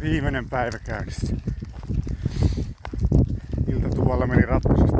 Viimeinen 0.00 0.48
päivä 0.48 0.78
käynnissä. 0.78 1.36
Iltatuvalla 3.68 4.26
meni 4.26 4.42
ratkaisusta. 4.42 4.96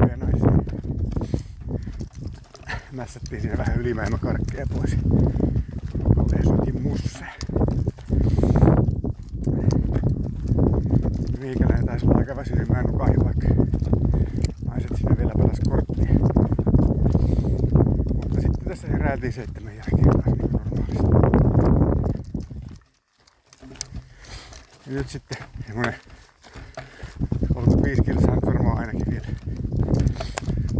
Hyviä 0.00 0.16
naisia. 0.16 0.52
Mässättiin 2.92 3.42
siinä 3.42 3.58
vähän 3.58 3.80
ylimäimä 3.80 4.18
karkkeja 4.18 4.66
pois. 4.74 4.96
Leesutin 6.32 6.82
musseja. 6.82 7.32
Meikäläinen 11.40 11.86
taisi 11.86 12.06
olla 12.06 12.18
aika 12.18 12.36
väsynyt, 12.36 12.68
mä 12.68 12.80
en 12.80 12.84
nukahin 12.84 13.24
vaikka 13.24 13.48
naiset 14.64 14.96
sinne 14.96 15.16
vielä 15.16 15.32
pelas 15.36 15.60
korttia. 15.68 16.14
Mutta 18.14 18.40
sitten 18.40 18.64
tässä 18.68 18.88
heräiltiin 18.88 19.32
seitsemän 19.32 19.76
jälkeen 19.76 20.02
taas 20.02 20.59
normaalisti. 20.88 22.20
Ja 24.86 24.92
nyt 24.92 25.08
sitten 25.08 25.38
semmonen 25.66 25.94
35 27.54 28.02
kilsaa 28.02 28.36
varmaan 28.46 28.78
ainakin 28.78 29.10
vielä 29.10 29.26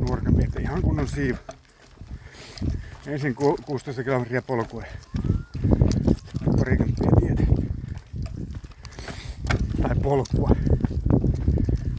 nuorten 0.01 0.37
miestä 0.37 0.61
ihan 0.61 0.83
kunnon 0.83 1.09
siivu. 1.09 1.39
Ensin 3.07 3.35
ku- 3.35 3.59
16 3.67 4.05
kilometriä 4.05 4.43
polkua 4.43 4.83
parikymppiä 6.57 7.11
tietä. 7.21 7.43
Tai 9.83 9.95
polkua. 10.03 10.51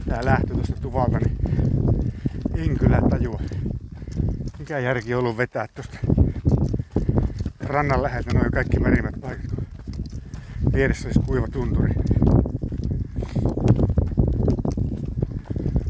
Tää 0.08 0.24
lähtö 0.24 0.54
tuosta 0.54 0.76
tuvalta, 0.80 1.18
niin 1.18 1.38
en 2.54 2.78
kyllä 2.78 3.02
tajua. 3.10 3.40
Mikä 4.58 4.78
järki 4.78 5.14
on 5.14 5.20
ollut 5.20 5.36
vetää 5.36 5.68
tuosta 5.74 5.98
rannan 7.64 8.02
läheltä 8.02 8.34
noin 8.34 8.50
kaikki 8.50 8.80
merimät 8.80 9.14
paikat, 9.20 9.50
vieressä 10.72 11.08
olisi 11.08 11.20
kuiva 11.26 11.48
tunturi. 11.48 11.92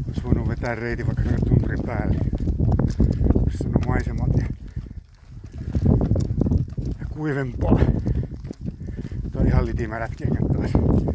Olisi 0.07 0.23
voinut 0.23 0.47
vetää 0.47 0.75
reitin 0.75 1.07
vaikka 1.07 1.23
tunturin 1.49 1.79
päälle. 1.85 2.17
Missä 3.45 3.67
on 3.67 3.73
maisemat 3.87 4.29
ja, 4.37 4.45
ja 6.99 7.05
kuivempaa. 7.09 7.79
Tuo 9.31 9.41
on 9.41 9.47
ihan 9.47 9.65
litimärätkiä 9.65 10.27
taas. 10.53 10.73
Mutta 10.73 11.11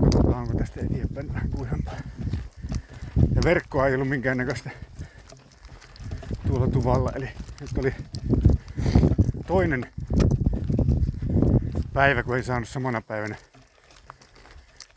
katsotaan 0.00 0.42
onko 0.42 0.54
tästä 0.58 0.80
eteenpäin 0.80 1.34
vähän 1.34 1.50
kuivempaa. 1.50 1.96
Ja 3.34 3.42
verkkoa 3.44 3.88
ei 3.88 3.94
ollut 3.94 4.08
minkäännäköistä 4.08 4.70
tuvalla. 6.72 7.12
Eli 7.14 7.28
nyt 7.60 7.78
oli 7.78 7.94
toinen 9.46 9.86
päivä, 11.92 12.22
kun 12.22 12.36
ei 12.36 12.42
saanut 12.42 12.68
samana 12.68 13.00
päivänä 13.00 13.36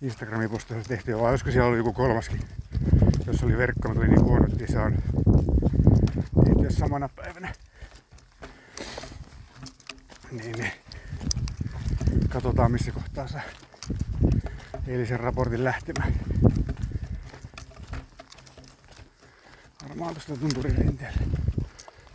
Instagramin 0.02 0.50
postausta 0.50 0.90
tehtyä, 0.90 1.20
vai 1.20 1.30
olisiko 1.30 1.52
siellä 1.52 1.68
ollut 1.68 1.78
joku 1.78 1.94
kolmaskin, 1.94 2.42
jos 3.28 3.44
oli 3.44 3.58
verkko, 3.58 3.88
mutta 3.88 4.02
oli 4.02 4.10
niin 4.10 4.24
huono, 4.24 4.46
että 4.46 4.64
ei 4.64 4.72
saanut 4.72 5.00
tehtyä 6.46 6.70
samana 6.70 7.10
päivänä. 7.16 7.54
Niin, 10.32 10.52
niin. 10.52 10.72
Katsotaan 12.30 12.72
missä 12.72 12.92
kohtaa 12.92 13.28
saa 13.28 13.42
eilisen 14.88 15.20
raportin 15.20 15.64
lähtemään. 15.64 16.14
Varmaan 19.90 20.14
tuosta 20.14 20.38
tunturin 20.38 20.78
rinteelle. 20.78 21.43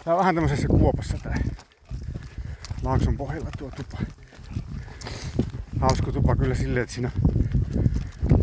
Tää 0.08 0.14
on 0.14 0.18
vähän 0.18 0.34
tämmöisessä 0.34 0.68
kuopassa 0.68 1.18
tää 1.22 1.38
Laakson 2.82 3.16
pohjalla 3.16 3.50
tuo 3.58 3.70
tupa. 3.70 3.98
Hauska 5.80 6.12
tupa 6.12 6.36
kyllä 6.36 6.54
silleen, 6.54 6.82
että 6.82 6.94
siinä 6.94 7.10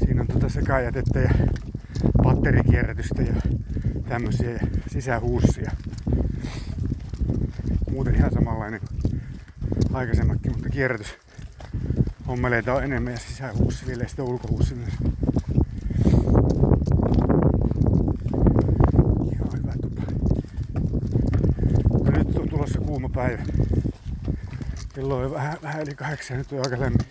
siinä 0.05 0.21
on 0.21 0.27
tuota 0.27 0.49
sekajätettä 0.49 1.19
ja 1.19 1.29
batterikierrätystä 2.23 3.21
ja 3.21 3.33
tämmösiä 4.09 4.51
ja 4.51 4.59
sisähuussia. 4.91 5.71
Muuten 7.91 8.15
ihan 8.15 8.33
samanlainen 8.33 8.81
aikaisemmatkin, 9.93 10.51
mutta 10.51 10.69
kierrätys 10.69 11.17
on 12.27 12.39
enemmän 12.83 13.13
ja 13.13 13.19
sisähuussi 13.19 13.87
vielä 13.87 14.03
ja 14.03 14.07
sitten 14.07 14.25
ulkohuussi 14.25 14.75
myös. 14.75 14.93
Ihan 19.33 19.49
hyvä 19.57 19.73
tupa. 19.81 20.01
Ja 22.05 22.11
nyt 22.11 22.37
on 22.37 22.49
tulossa 22.49 22.79
kuuma 22.79 23.09
päivä. 23.09 23.43
Kello 24.95 25.17
on 25.17 25.31
vähän, 25.31 25.57
vähän 25.61 25.81
yli 25.81 25.95
kahdeksan, 25.95 26.37
nyt 26.37 26.51
on 26.51 26.57
aika 26.57 26.79
lämmin. 26.79 27.07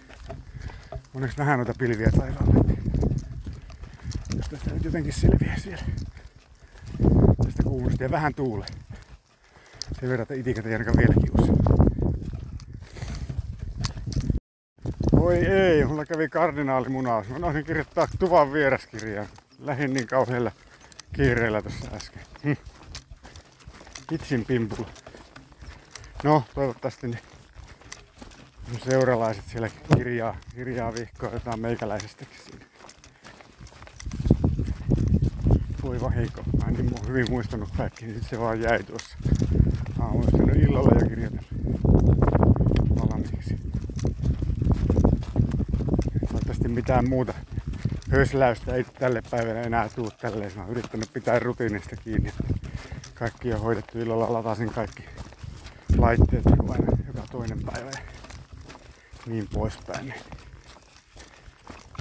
Onneksi 1.14 1.38
nähdään 1.38 1.58
noita 1.58 1.74
pilviä 1.78 2.10
taivaalla. 2.18 2.64
Jos 4.36 4.48
tästä 4.50 4.70
nyt 4.70 4.84
jotenkin 4.84 5.12
selviää 5.12 5.58
siellä. 5.58 5.84
Tästä 7.44 7.62
kuumasta 7.62 8.02
ja 8.02 8.10
vähän 8.10 8.34
tuule. 8.34 8.66
Sen 10.00 10.08
verran, 10.08 10.22
että 10.22 10.34
itikätä 10.34 10.68
ei 10.68 10.74
ainakaan 10.74 10.96
vielä 10.96 11.14
kiusa. 11.14 11.52
Voi 15.12 15.36
ei, 15.36 15.84
mulla 15.84 16.06
kävi 16.06 16.28
kardinaalimunaus. 16.28 17.28
Mä 17.28 17.38
noisin 17.38 17.64
kirjoittaa 17.64 18.08
tuvan 18.18 18.52
vieraskirjaan. 18.52 19.28
Lähin 19.58 19.94
niin 19.94 20.06
kauhealla 20.06 20.52
kiireellä 21.12 21.62
tuossa 21.62 21.90
äsken. 21.96 22.22
Hm. 22.44 22.52
Itsin 24.12 24.44
pimpulla. 24.44 24.90
No, 26.22 26.44
toivottavasti 26.54 27.08
ne 27.08 27.18
seuralaiset 28.90 29.44
siellä 29.46 29.68
kirjaa, 29.96 30.36
kirjaa 30.54 30.94
vihkoa 30.94 31.30
jotain 31.30 31.60
meikäläisestäkin 31.60 32.38
siinä. 32.44 32.66
Voi 35.82 36.00
vahinko. 36.00 36.42
Mä 36.62 36.68
en 36.68 36.74
niin 36.74 37.08
hyvin 37.08 37.26
muistanut 37.30 37.68
kaikki, 37.76 38.06
niin 38.06 38.24
se 38.30 38.40
vaan 38.40 38.60
jäi 38.60 38.82
tuossa. 38.82 39.18
Mä 39.98 40.04
oon 40.04 40.16
muistanut 40.16 40.56
illalla 40.56 40.90
jo 41.00 41.08
kirjoitella 41.08 41.42
valmiiksi. 43.00 43.56
Toivottavasti 46.20 46.68
mitään 46.68 47.08
muuta 47.08 47.34
hösläystä 48.10 48.74
ei 48.74 48.84
tälle 48.84 49.22
päivälle 49.30 49.62
enää 49.62 49.88
tuu 49.88 50.10
tälleen. 50.10 50.52
Mä 50.56 50.62
oon 50.62 50.70
yrittänyt 50.70 51.12
pitää 51.12 51.38
rutiinista 51.38 51.96
kiinni. 51.96 52.32
Kaikki 53.14 53.52
on 53.52 53.60
hoidettu 53.60 53.98
illalla, 53.98 54.32
latasin 54.32 54.70
kaikki 54.70 55.04
laitteet 55.96 56.46
aina 56.46 56.98
joka 57.06 57.20
toinen 57.30 57.60
päivä 57.62 57.90
niin 59.26 59.48
poispäin. 59.54 60.06
Niin 60.06 60.20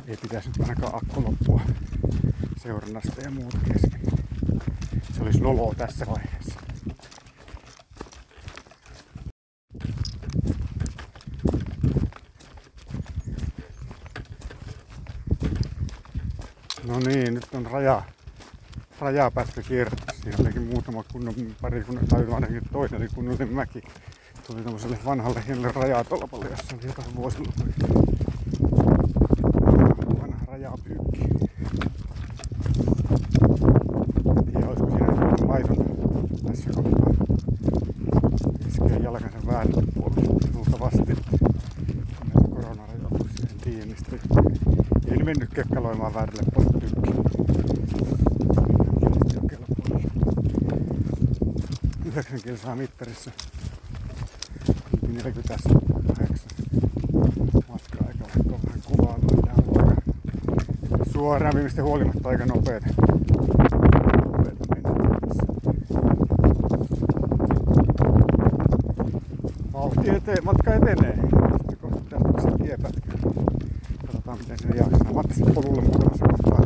ei 0.08 0.18
pitäisi 0.18 0.50
nyt 0.50 0.70
ainakaan 0.70 0.96
akku 0.96 1.24
loppua 1.24 1.62
seurannasta 2.58 3.22
ja 3.22 3.32
muuta 3.32 3.58
kesken. 3.74 4.02
Se 5.14 5.24
olisi 5.24 5.40
noloa 5.40 5.74
tässä 5.78 6.06
vaiheessa. 6.06 6.60
No 16.88 17.00
niin, 17.00 17.34
nyt 17.34 17.48
on 17.54 17.66
raja, 17.66 18.04
rajapätkä 19.00 19.62
kierrätty. 19.62 20.14
Siinä 20.24 20.38
olikin 20.40 20.62
muutama 20.62 21.04
kunnon, 21.04 21.36
pari 21.62 21.84
kunnon, 21.84 22.08
tai 22.08 22.26
ainakin 22.34 22.62
toinen 22.72 23.10
kunnollinen 23.16 23.54
mäki. 23.54 23.84
Tuli 24.48 24.62
tämmöiselle 24.62 24.98
vanhalle 25.06 25.44
hienolle 25.48 25.72
rajatolpalle, 25.76 26.46
jossa 26.50 26.76
oli 26.76 26.86
jotain. 26.86 27.16
Vanha 30.22 30.46
rajapyykki. 30.48 31.22
En 34.38 34.46
tiedä, 34.46 34.68
olisiko 34.68 34.90
siinä 34.90 35.06
joku 35.06 35.48
laiton 35.48 35.78
tässä 36.48 36.70
kohtaa. 36.76 37.14
Iskee 38.68 38.98
jalkansa 39.04 39.48
väärälle 39.48 39.84
puolelle. 39.94 40.34
Näitä 42.34 42.50
koronarajoituksia, 42.50 43.48
en 43.52 43.58
tiedä 43.64 43.86
mistä. 43.86 44.16
Ei 45.12 45.18
ne 45.18 45.24
mennyt 45.24 45.50
kekkaloimaan 45.54 46.14
väärälle 46.14 46.44
puolelle 46.54 46.80
pyykkiin. 46.80 47.24
Kiinnisti 49.00 49.38
oikealla 49.42 49.68
puolella. 49.76 50.12
9 52.06 52.40
kilsaa 52.44 52.76
mittarissa. 52.76 53.32
48 55.14 55.72
matka-aika, 57.70 58.26
vaikka 58.36 58.56
on 58.56 58.60
vähän 58.66 58.82
kuvaa 58.88 59.16
tuolla 59.20 59.94
Suoraan 61.12 61.54
viimeistä 61.54 61.84
huolimatta 61.84 62.30
aika 62.30 62.46
tässä. 62.46 62.94
Vauhti 69.74 70.10
eteen, 70.10 70.46
matka 70.46 70.74
etenee. 70.74 71.16
Sitten 71.16 71.78
kohta 71.82 72.00
pitäisi 72.00 72.26
tulla 72.26 72.42
se 72.42 72.64
tiepätkä. 72.64 73.12
Katsotaan 74.06 74.38
miten 74.38 74.60
sinne 74.60 74.76
jaksaa. 74.76 75.14
Mä 75.14 75.20
ajattelin 75.20 75.54
polulle 75.54 75.82
muutamassa 75.82 76.26
kohtaa. 76.28 76.60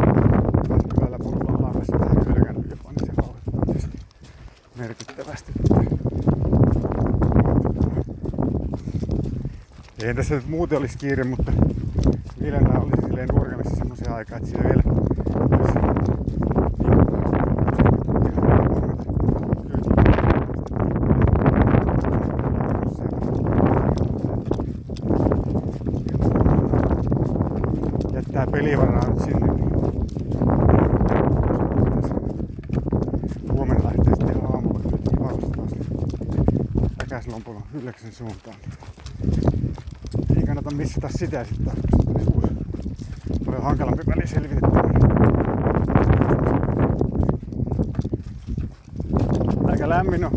Hyvällä 0.95 1.19
polulla 1.19 1.69
alas 1.69 1.88
ja 1.91 1.99
vähän 1.99 2.25
kylkännyt 2.25 2.69
jopa, 2.69 2.91
niin 2.91 3.05
se 3.05 3.13
vauhti 3.21 3.51
on 5.61 5.66
Eihän 10.01 10.15
tässä 10.15 10.35
nyt 10.35 10.47
muuten 10.47 10.77
olisi 10.77 10.97
kiire, 10.97 11.23
mutta 11.23 11.51
Vilellä 12.41 12.79
oli 12.79 12.91
silleen 13.05 13.27
nuoremmissa 13.27 13.75
semmoisia 13.75 14.15
aikaa, 14.15 14.38
että 14.38 14.49
siellä 14.49 14.69
vielä 14.69 14.83
jättää 28.13 28.47
pelivaraa 28.51 29.09
nyt 29.09 29.19
sinne. 29.19 29.47
Huomenna 33.53 33.83
lähtee 33.83 34.15
sitten 34.15 34.45
aamulla 34.45 34.79
vaustaan 35.19 35.69
Päkäslompulon 36.97 37.63
Ylläksen 37.73 38.13
suuntaan. 38.13 38.55
Kannata 40.57 40.75
missata 40.75 41.09
sitä 41.18 41.44
sitten 41.44 41.74
paljon 43.45 43.63
hankalampi 43.63 44.04
väli 44.07 44.27
selvitettävä. 44.27 44.81
Aika 49.68 49.89
lämmin 49.89 50.25
on. 50.25 50.31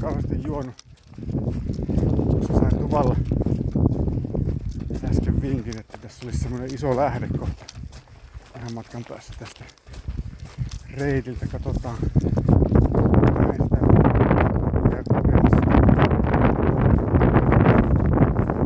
Kauheasti 0.00 0.40
juonut. 0.46 0.74
Tuossa 2.30 2.52
sain 2.52 2.78
tuvalla 2.78 3.16
äsken 5.10 5.42
vinkin, 5.42 5.78
että 5.78 5.98
tässä 5.98 6.26
olisi 6.26 6.38
semmoinen 6.38 6.74
iso 6.74 6.96
lähde 6.96 7.28
kohta 7.38 7.64
vähän 8.54 8.74
matkan 8.74 9.04
päässä 9.08 9.32
tästä 9.38 9.64
reitiltä. 10.96 11.46
Katsotaan. 11.46 11.96
Näin 13.38 13.62
sitä 13.62 13.76
käy 14.90 15.02
kokemassa. 15.12 15.56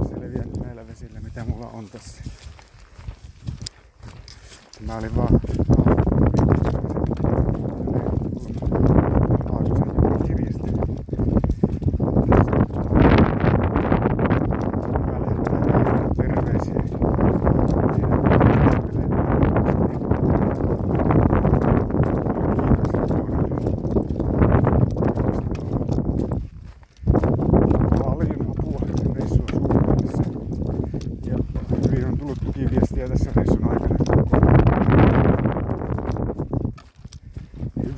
Selviän 0.09 0.49
näillä 0.65 0.87
vesillä, 0.87 1.21
mitä 1.21 1.45
mulla 1.45 1.67
on 1.67 1.89
tässä. 1.91 2.23
Tämä 4.89 4.99
oli 4.99 5.17
vaan 5.17 5.41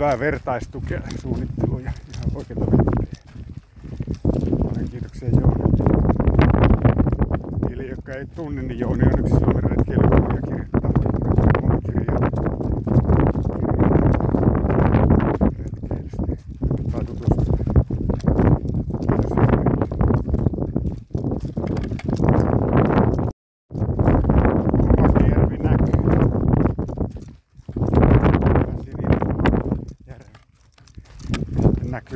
Hyvää 0.00 0.18
vertaistukea 0.18 1.00
suunnitteluun 1.22 1.84
ja 1.84 1.92
ihan 2.14 2.24
oikeita 2.34 2.60
vinkkejä. 2.60 3.22
Kiitoksia 4.90 5.28
Joonille. 5.28 5.68
Niille, 7.68 7.84
jotka 7.84 8.12
ei 8.12 8.26
tunne, 8.26 8.62
niin 8.62 8.78
Jouni 8.78 9.02
on 9.02 9.20
yksi 9.20 9.34
Suomen 9.38 9.59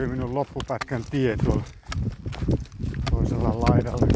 Minun 0.06 0.34
loppupätkän 0.34 1.02
tie 1.10 1.36
tuolla 1.44 1.62
toisella 3.10 3.60
laidalla. 3.60 4.06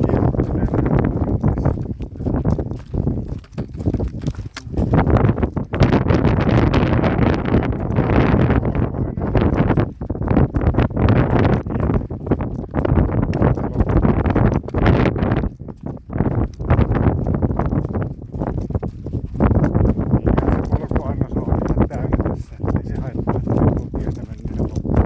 Niinhän 20.12 20.54
se 20.54 20.70
polkuannos 20.70 21.32
on 21.32 21.58
ihan 21.70 21.88
täynnä 21.88 22.16
tässä, 22.28 22.54
ettei 22.68 22.84
se 22.86 23.00
haittaa, 23.00 23.34
että 23.36 23.50
tuo 23.50 23.88
tietä 23.98 24.22
mennään 24.22 24.62
loppuun. 24.62 24.98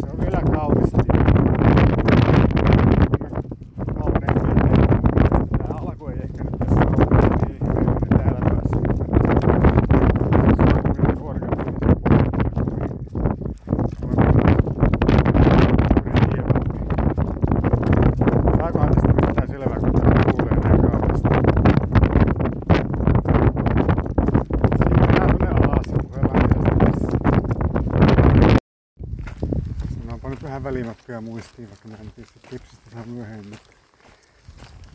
Se 0.00 0.06
on 0.12 0.18
vielä 0.20 0.40
kaunista. 0.40 0.98
Kaunein 3.94 4.34
tietää. 4.40 4.98
Tää 5.58 5.76
alku 5.76 6.06
ei 6.06 6.16
ehkä 6.22 6.44
nyt 6.44 6.52
tässä 6.58 6.80
ole 6.80 6.86
niin 7.48 7.58
hirveän 7.66 7.96
täällä 8.16 8.40
päässä. 8.40 8.76
Se 10.56 10.72
on 10.74 10.94
kyllä 10.96 11.14
korkeampi, 11.16 11.64
niin 11.64 11.80
se 11.80 11.94
puolella. 11.98 12.36
Saakohan 18.58 18.90
tästä 18.94 19.08
mitään 19.08 19.48
selvää, 19.48 19.80
kun 19.80 19.92
tää 19.92 20.22
kuulee 20.30 20.56
näin 20.60 20.80
kauheasti? 20.82 21.28
Siinä 24.78 25.26
tuonne 25.26 25.48
alas 25.48 25.86
ja 25.92 25.98
puhelaan 26.02 26.48
tästä 26.48 26.70
tässä. 26.84 27.08
Sanonpa 30.00 30.26
nyt 30.28 30.42
vähän 30.42 30.62
muistiin, 31.58 31.88
vaikka 31.88 32.02
en 32.02 32.12
tietysti 32.12 32.40
kipsistä 32.50 32.90
saa 32.90 33.06
myöhemmin. 33.06 33.58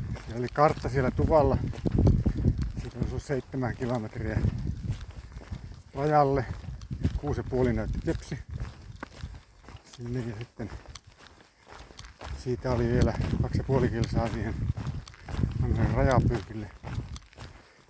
mutta 0.07 0.23
Siellä 0.25 0.39
oli 0.39 0.47
kartta 0.53 0.89
siellä 0.89 1.11
tuvalla. 1.11 1.57
Siitä 2.81 2.99
on 2.99 3.09
sun 3.09 3.21
seitsemän 3.21 3.75
kilometriä 3.75 4.41
rajalle. 5.95 6.45
Kuusi 7.17 7.39
ja 7.39 7.43
puoli 7.49 7.73
näytti 7.73 7.99
kepsi. 8.05 8.39
Sinne 9.95 10.19
ja 10.19 10.35
sitten 10.39 10.69
siitä 12.37 12.71
oli 12.71 12.87
vielä 12.87 13.13
kaksi 13.41 13.57
ja 13.57 13.63
puoli 13.63 13.89
kilsaa 13.89 14.27
siihen 14.27 14.55
rajapyykille. 15.93 16.69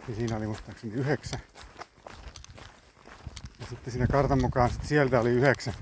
Ja 0.07 0.15
siinä 0.15 0.37
oli 0.37 0.47
muistaakseni 0.47 0.93
yhdeksän. 0.93 1.39
Ja 3.59 3.65
sitten 3.69 3.93
siinä 3.93 4.07
kartan 4.07 4.41
mukaan 4.41 4.69
sit 4.69 4.85
sieltä 4.85 5.19
oli 5.19 5.29
yhdeksän 5.29 5.73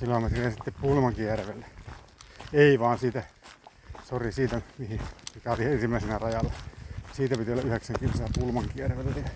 kilometriä 0.00 0.50
sitten 0.50 0.74
Pulmankijärvelle. 0.80 1.66
Ei 2.52 2.78
vaan 2.78 2.98
siitä, 2.98 3.22
sori 4.04 4.32
siitä, 4.32 4.60
mihin, 4.78 5.00
mikä 5.34 5.52
oli 5.52 5.64
ensimmäisenä 5.64 6.18
rajalla. 6.18 6.52
Siitä 7.12 7.38
piti 7.38 7.52
olla 7.52 7.62
9 7.62 7.96
kilsaa 8.00 8.28
Pulmankijärvelle. 8.38 9.20
Ja 9.20 9.30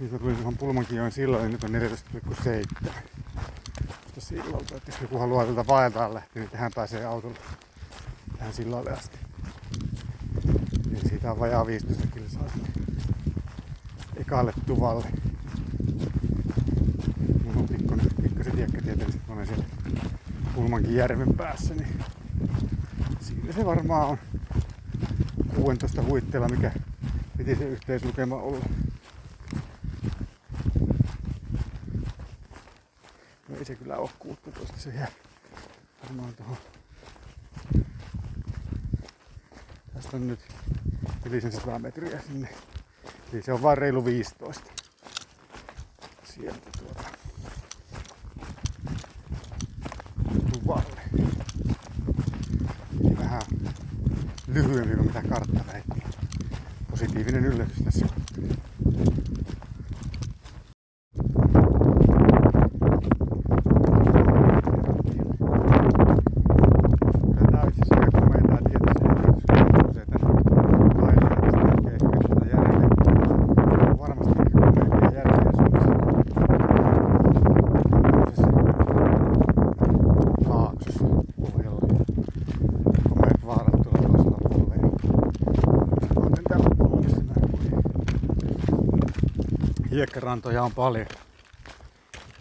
nyt 0.00 0.10
kun 0.10 0.18
tulin 0.18 0.36
tuohon 0.36 0.56
Pulmankijoen 0.56 1.12
silloin, 1.12 1.42
niin 1.42 1.52
nyt 1.52 1.64
on 1.64 1.70
14,7. 1.70 2.90
Tuosta 4.02 4.20
sillalta, 4.20 4.76
että 4.76 4.90
jos 4.90 5.00
joku 5.00 5.18
haluaa 5.18 5.44
tältä 5.44 5.66
vaeltaan 5.66 6.14
lähteä, 6.14 6.42
niin 6.42 6.50
tähän 6.50 6.72
pääsee 6.74 7.04
autolla 7.04 7.36
tähän 8.38 8.54
sillalle 8.54 8.90
asti. 8.90 9.18
Niin 10.90 11.08
siitä 11.08 11.32
on 11.32 11.38
vajaa 11.38 11.66
15 11.66 12.06
kilsaa 12.06 12.48
sinne 12.48 12.68
ekalle 14.16 14.52
tuvalle. 14.66 15.04
Mulla 17.44 17.60
on 17.60 17.68
pikkuinen, 17.68 18.06
pikkuisen 18.22 18.58
olen 19.34 19.46
siellä 19.46 19.64
Pulmankin 20.54 20.94
järven 20.94 21.34
päässä, 21.36 21.74
niin 21.74 22.04
siinä 23.20 23.52
se 23.52 23.64
varmaan 23.64 24.08
on 24.08 24.18
16 25.54 26.02
huitteella, 26.02 26.48
mikä 26.48 26.70
piti 27.36 27.56
se 27.56 27.64
yhteislukema 27.64 28.36
olla. 28.36 28.64
No 33.48 33.56
ei 33.58 33.64
se 33.64 33.74
kyllä 33.74 33.96
ole 33.96 34.10
16, 34.18 34.76
se 34.76 34.90
jää 34.90 35.08
varmaan 36.02 36.34
tuohon. 36.34 36.56
Tästä 39.94 40.16
on 40.16 40.26
nyt 40.26 40.40
yli 41.24 41.40
sen 41.40 41.52
100 41.52 41.78
metriä 41.78 42.20
sinne. 42.20 42.48
Eli 43.32 43.42
se 43.42 43.52
on 43.52 43.62
vain 43.62 43.78
reilu 43.78 44.04
15. 44.04 44.70
Sieltä 46.24 46.70
You're 57.24 57.40
going 57.40 57.56
to 57.56 57.64
this. 57.84 58.13
Hiekkarantoja 90.14 90.62
on 90.62 90.72
paljon. 90.72 91.06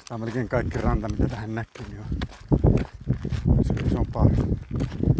Tämä 0.07 0.15
on 0.15 0.21
melkein 0.21 0.49
kaikki 0.49 0.77
ranta, 0.77 1.09
mitä 1.09 1.27
tähän 1.27 1.55
näkyy, 1.55 1.85
niin 1.89 2.01
on 3.47 3.63
se 3.65 3.73
isompaa, 3.73 4.25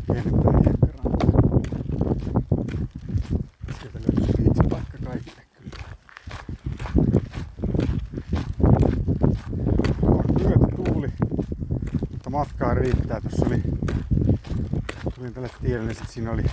pienempää 0.07 0.53
hiekkarantaa. 0.65 1.29
Sieltä 3.79 3.99
löytyy 3.99 4.25
kaikille 5.03 5.43
kyllä. 5.53 5.83
On 10.01 10.23
myötä 10.41 10.67
tuuli, 10.75 11.09
mutta 12.11 12.29
matkaa 12.29 12.73
riittää. 12.73 13.21
Tuossa 13.21 13.45
oli, 13.45 13.61
tulin 15.23 15.33
tälle 15.33 15.49
tielle, 15.61 15.85
niin 15.93 16.07
siinä 16.07 16.31
oli 16.31 16.43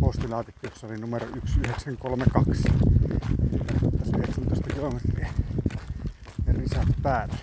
postilaatikko, 0.00 0.66
jossa 0.66 0.86
oli 0.86 0.96
numero 0.98 1.26
1932. 1.26 2.62
Tässä 3.98 4.16
19 4.18 4.74
kilometriä 4.74 5.28
ja 6.46 6.52
risat 6.52 6.88
päällä. 7.02 7.34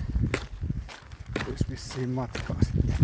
Olisi 1.48 1.66
vissiin 1.70 2.10
matkaa 2.10 2.56
sitten. 2.62 2.96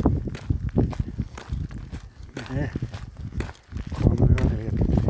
Nee. 2.53 2.71
Kolme 4.01 4.27
yö 4.39 4.49
neljä 4.49 4.71
tuntia. 4.71 5.03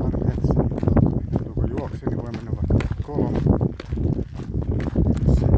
Aina 0.00 0.18
mitä 0.18 0.34
tässä 0.36 0.54
niin 1.40 1.54
kun 1.54 1.70
juoksee, 1.70 2.08
niin 2.08 2.22
voi 2.22 2.32
mennä 2.32 2.50
vaikka 2.56 3.02
kolme. 3.02 3.38
Jos 5.28 5.38
ei, 5.42 5.48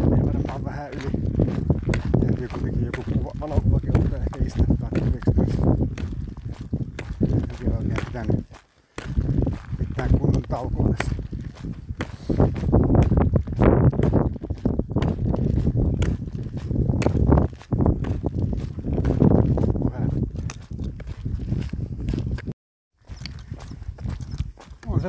niin 0.00 0.10
menee 0.10 0.26
varmaan 0.26 0.64
vähän 0.64 0.90
yli. 0.92 1.10
Täytyy 2.20 2.48
kuitenkin 2.48 2.84
joku 2.86 3.02
kuva, 3.14 3.30
valokuvakin 3.40 3.98
ottaa 3.98 4.18
ehkä 4.18 4.44
istuttaa 4.46 4.88
kuviksi 4.98 5.30
tässä. 5.36 5.62
En 7.32 7.56
vielä 7.60 7.76
oikein 7.78 8.06
pitänyt 8.06 8.46
mitään 9.78 10.10
kunnon 10.18 10.42
taukoa 10.42 10.88
tässä. 10.88 11.20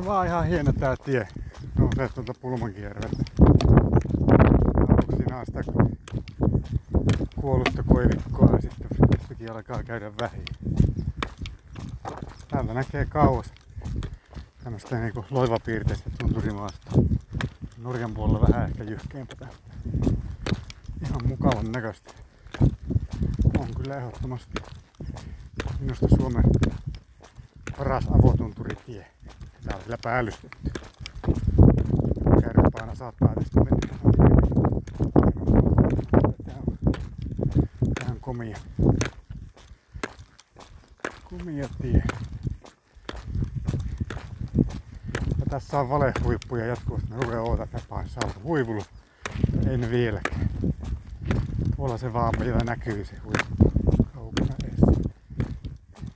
Se 0.02 0.08
vaan 0.08 0.28
ihan 0.28 0.48
hieno 0.48 0.74
tää 0.74 0.96
tie. 1.06 1.28
Nousee 1.78 2.10
tuolta 2.10 2.34
siinä 5.18 5.40
on 5.40 5.46
sitä 5.46 5.64
kuollutta 7.42 7.84
koivikkoa 7.84 8.56
ja 8.56 8.62
sitten 8.62 8.88
tästäkin 9.18 9.52
alkaa 9.52 9.84
käydä 9.84 10.12
vähin. 10.22 10.44
Täältä 12.48 12.74
näkee 12.74 13.06
kauas 13.06 13.54
tämmöstä 14.64 15.00
niinku 15.00 15.26
loivapiirteistä 15.30 16.10
tunturimaasta. 16.20 16.92
Norjan 17.78 18.14
puolella 18.14 18.48
vähän 18.48 18.70
ehkä 18.70 18.84
jyhkeämpää. 18.84 19.50
Ihan 21.06 21.28
mukavan 21.28 21.72
näköistä. 21.72 22.14
On 23.60 23.68
kyllä 23.78 23.98
ehdottomasti 23.98 24.62
minusta 25.80 26.08
Suomen 26.18 26.44
paras 27.78 28.08
avotunturitie. 28.08 29.08
Tää 29.66 29.76
on 29.76 29.82
vielä 29.86 29.98
päällystetty. 30.04 30.72
Kärpäänä 32.42 32.96
saattaa 32.96 33.36
tästä 33.36 33.60
mennä 33.60 34.02
on 38.12 38.20
komia. 38.22 38.58
Komia 41.24 41.70
tie. 41.82 42.04
Ja 45.40 45.46
tässä 45.50 45.80
on 45.80 45.90
valehuippuja 45.90 46.66
jatkuvasti. 46.66 47.10
Ne 47.10 47.16
rupeaa 47.16 47.42
oota 47.42 47.68
tapaan 47.68 48.10
saatu 48.10 48.40
huivulu. 48.44 48.84
Ei 49.70 49.78
ne 49.78 49.90
vieläkään. 49.90 50.50
Tuolla 51.76 51.98
se 51.98 52.14
vaan 52.14 52.34
vielä 52.40 52.60
näkyy 52.66 53.06
se 53.06 53.16
huippu. 53.18 53.71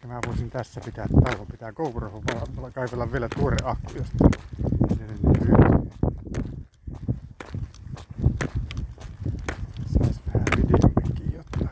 Ehkä 0.06 0.14
mä 0.14 0.22
voisin 0.28 0.50
tässä 0.50 0.82
pitää 0.86 1.08
tauko 1.08 1.46
pitää 1.46 1.72
GoProhon 1.72 2.24
vaan 2.62 2.74
kaivella 2.74 3.12
vielä 3.12 3.30
tuore 3.36 3.58
akku, 3.64 3.92
josta 3.96 4.30
hyötyy. 5.00 5.54
Sais 9.86 10.22
vähän 10.28 10.48
videommekin 10.58 11.34
jotain. 11.34 11.70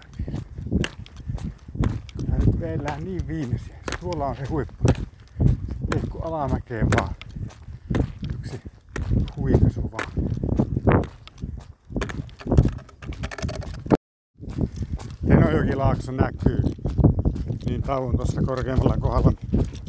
Tää 2.30 2.38
nyt 2.38 2.60
veillään 2.60 3.04
niin 3.04 3.28
viimeisiä. 3.28 3.76
Tuolla 4.00 4.28
on 4.28 4.36
se 4.36 4.46
huippu. 4.50 4.84
Pikku 5.94 6.20
alamäkeen 6.20 6.88
vaan. 6.98 7.16
Yksi 8.34 8.62
huikaisu 9.38 9.92
vaan. 9.92 10.12
Tenojokilaakso 15.28 16.12
näkyy. 16.12 16.64
Niin 17.74 17.82
tauon 17.84 18.16
tuossa 18.16 18.42
korkeammalla 18.42 18.98
kohdalla 18.98 19.32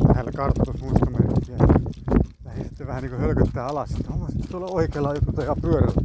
lähellä 0.09 0.33
kartoitusmuistomerkkiä. 0.33 1.57
Lähdin 2.45 2.65
sitten 2.65 2.87
vähän 2.87 3.03
niinku 3.03 3.19
hölköttää 3.19 3.67
alas. 3.67 3.89
Sitten 3.89 4.13
huomasin, 4.13 4.37
että 4.37 4.51
tuolla 4.51 4.67
oikealla 4.71 5.15
joku 5.15 5.33
tajaa 5.33 5.57
pyörällä. 5.57 6.03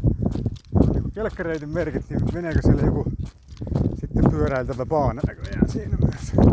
On 0.75 0.89
niinku 0.89 1.09
kelkkareitin 1.11 1.69
merkit, 1.69 2.09
niin 2.09 2.21
meneekö 2.33 2.61
siellä 2.61 2.81
joku 2.81 3.11
sitten 3.99 4.31
pyöräiltävä 4.31 4.85
baana 4.85 5.21
näköjään 5.27 5.69
siinä 5.69 5.97
myös. 6.01 6.51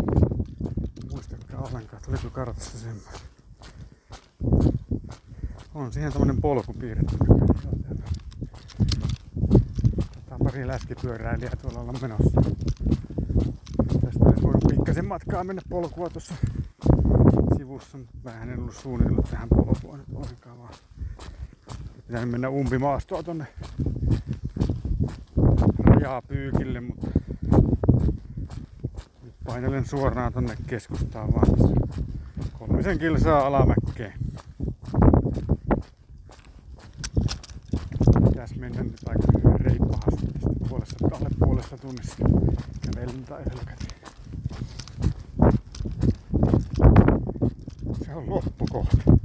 Muistakaa 1.11 1.59
ollenkaan, 1.59 1.97
että 1.97 2.11
oliko 2.11 2.29
kartassa 2.29 2.77
semmoinen. 2.77 3.21
On 5.75 5.93
siihen 5.93 6.13
tämmönen 6.13 6.41
polku 6.41 6.73
piirretty. 6.73 7.17
Tää 10.25 10.37
on 10.39 10.43
pari 10.43 10.67
läskipyöräilijää 10.67 11.55
tuolla 11.55 11.79
olla 11.79 11.93
menossa. 12.01 12.41
Pikkasen 14.87 15.05
matkaa 15.05 15.43
mennä 15.43 15.61
polkua 15.69 16.09
tuossa 16.09 16.33
sivussa, 17.57 17.97
vähän 18.23 18.49
en 18.49 18.59
ollut 18.59 18.75
suunnitellut 18.75 19.29
tähän 19.29 19.49
polkua 19.49 19.97
nyt 19.97 20.05
ollenkaan 20.13 20.57
vaan. 20.57 20.73
Pitänyt 22.07 22.29
mennä 22.29 22.49
umpimaastoa 22.49 23.23
tonne 23.23 23.47
rajapyykille, 25.79 26.81
mutta 26.81 27.07
nyt 29.23 29.33
painelen 29.45 29.85
suoraan 29.85 30.33
tonne 30.33 30.57
keskustaan 30.67 31.33
vaan 31.33 31.47
kolmisen 32.59 32.99
kilsaa 32.99 33.47
alamäkkeen. 33.47 34.13
Pitäis 38.29 38.55
mennä 38.55 38.83
nyt 38.83 39.01
aika 39.07 39.57
reippahasti 39.57 40.27
tästä 40.27 40.49
puolesta, 40.69 41.07
alle 41.11 41.29
tunnissa 41.81 42.15
kävellen 42.81 43.23
tai 43.23 43.43
hölkäten. 43.43 43.96
On 48.17 48.25
loppukohta. 48.29 49.16